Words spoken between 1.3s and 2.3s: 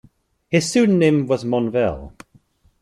Monvel.